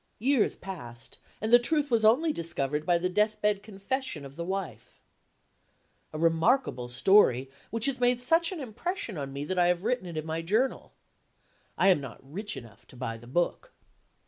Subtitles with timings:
[0.17, 4.43] Years passed; and the truth was only discovered by the death bed confession of the
[4.43, 4.99] wife.
[6.11, 10.07] A remarkable story, which has made such an impression on me that I have written
[10.07, 10.91] it in my Journal.
[11.77, 13.73] I am not rich enough to buy the book.